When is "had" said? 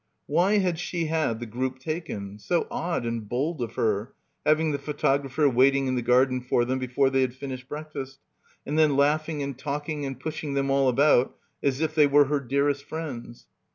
0.57-0.79, 1.05-1.39, 7.21-7.35